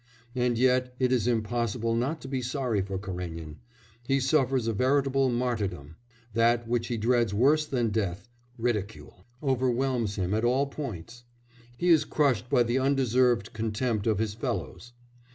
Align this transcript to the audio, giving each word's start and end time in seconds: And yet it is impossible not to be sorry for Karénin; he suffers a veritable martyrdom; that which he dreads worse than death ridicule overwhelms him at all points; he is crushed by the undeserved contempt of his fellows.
And 0.33 0.57
yet 0.57 0.95
it 0.97 1.11
is 1.11 1.27
impossible 1.27 1.93
not 1.93 2.21
to 2.21 2.27
be 2.27 2.41
sorry 2.41 2.81
for 2.81 2.97
Karénin; 2.97 3.57
he 4.07 4.19
suffers 4.19 4.65
a 4.65 4.73
veritable 4.73 5.29
martyrdom; 5.29 5.95
that 6.33 6.67
which 6.67 6.87
he 6.87 6.97
dreads 6.97 7.35
worse 7.35 7.67
than 7.67 7.89
death 7.89 8.27
ridicule 8.57 9.25
overwhelms 9.43 10.15
him 10.15 10.33
at 10.33 10.43
all 10.43 10.65
points; 10.65 11.23
he 11.77 11.89
is 11.89 12.03
crushed 12.03 12.49
by 12.49 12.63
the 12.63 12.79
undeserved 12.79 13.53
contempt 13.53 14.07
of 14.07 14.17
his 14.17 14.33
fellows. 14.33 14.93